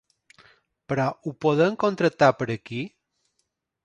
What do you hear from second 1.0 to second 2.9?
ho podem contractar per aquí?